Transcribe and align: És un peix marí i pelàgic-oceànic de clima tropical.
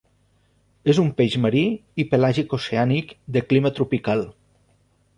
És 0.93 1.01
un 1.03 1.11
peix 1.19 1.35
marí 1.43 1.61
i 2.05 2.07
pelàgic-oceànic 2.15 3.15
de 3.37 3.47
clima 3.51 3.77
tropical. 3.81 4.29